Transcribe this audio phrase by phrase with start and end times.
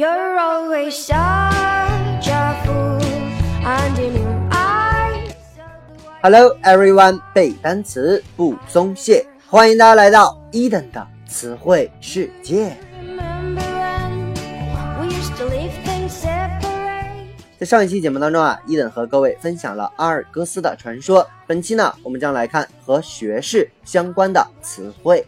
[0.00, 3.02] You're always such a fool,
[3.62, 5.34] and in your eyes.
[6.22, 12.74] Hello everyone，背单词不松懈，欢迎大家来到伊登的词汇世界。
[12.98, 13.60] Remember
[14.72, 17.26] when we used to leave things separate?
[17.58, 21.28] 在上一期节目当中啊，伊登和各位分享了阿尔戈斯的传说。
[21.46, 25.26] 本期呢，我们将来看和学士相关的词汇。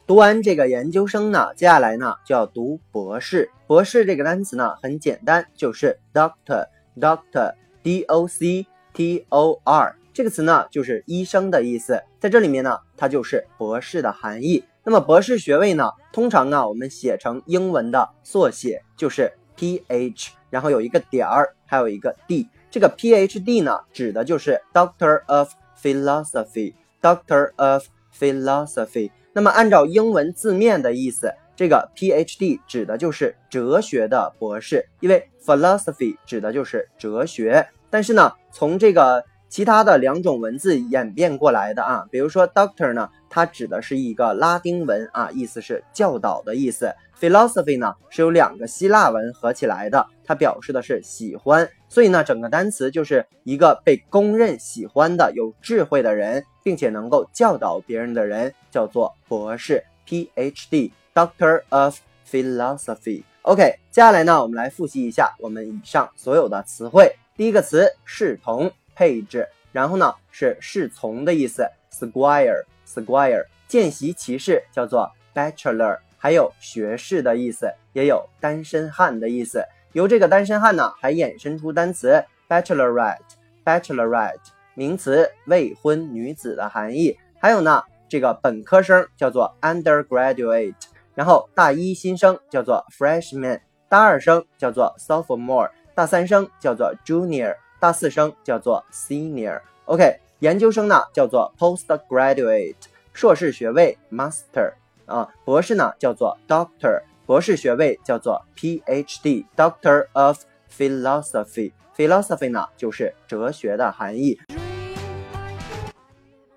[0.04, 3.48] 读完这个研究生呢，接下来呢就要读博士。
[3.68, 12.02] 博士这个单词呢很简单，就是 doctor，doctor，d o c t o r 这个词呢就是医生的意思。
[12.18, 14.64] 在这里面呢，它就是博士的含义。
[14.82, 22.48] 那么博士学位呢，通常呢我们写成英文的缩写就是 P H，然后有一个点儿，还有一个 D。
[22.72, 27.86] 这个 PhD 呢，指的就是 Doctor of Philosophy，Doctor of
[28.18, 29.12] Philosophy。
[29.32, 37.66] 那么按照英文字面的意思，这个 PhD 指的就是哲学的博士，因为 Philosophy 指的就是哲学。
[37.90, 46.94] 但是呢，从这个其他的两种文字演变过来的啊，比如说 Doctor 呢，它指的是一个拉丁文啊，意思是教导的意思。
[47.20, 63.24] Philosophy 呢是由两个希腊文合起来的，它表示的是喜欢，所以呢整个单词就是一个被公认喜欢的有智慧的人，并且能够教导别人的人，叫做博士，Ph.D.，Doctor of Philosophy。
[63.42, 67.14] OK，接下来呢我们来复习一下我们以上所有的词汇。
[67.36, 75.98] 第一个词侍从配置，然后呢是侍从的意思，Squire，Squire，见习骑士叫做 Bachelor。
[76.16, 79.62] 还有学士的意思，也有单身汉的意思。
[79.92, 84.38] 由这个单身汉呢，还衍生出单词 bachelorette，bachelorette，
[84.74, 87.18] 名词未婚女子的含义。
[87.38, 90.74] 还有呢，这个本科生叫做 undergraduate，
[91.14, 99.60] 然后大一新生叫做 freshman，大二生叫做 sophomore，大三生叫做 junior，大四生叫做 senior。
[99.84, 102.76] OK，研究生呢叫做 postgraduate，
[103.12, 104.72] 硕士学位 master。
[105.04, 110.40] 啊，博士呢叫做 Doctor，博士学位叫做 PhD，Doctor of
[110.76, 114.38] Philosophy，Philosophy 呢就是哲学的含义。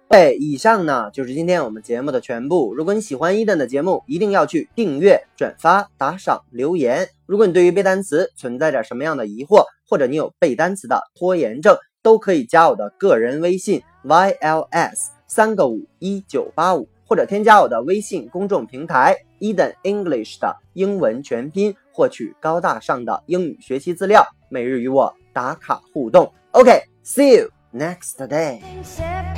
[0.10, 2.74] 哎，以上呢就是今天我们节目的全部。
[2.74, 7.10] 如果你喜欢伊登的节目，一定要去订阅、转发、打赏、留言。
[7.26, 16.88] 如果你对于背单词存在着什么样的疑惑，或者你有背单词的拖延症，都可以加我的个人微信 yls 三个五一九八五。
[17.08, 26.32] 或者添加我的微信公众平台 Eden English 的英文全拼，获取高大上的英语学习资料，每日与我打卡互动。
[26.52, 29.35] OK，see you next day。